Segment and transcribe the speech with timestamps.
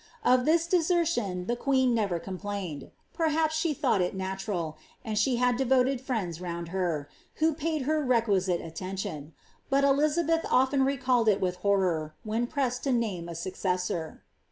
[0.25, 5.35] Of this desertion tlie queen never complained; pe^ haps she thought it natural, and she
[5.35, 9.33] had devoted friends round her, who paid her requisite attention;
[9.69, 14.23] but Elizabeth often recalled it with horror, when pressed to name a successor.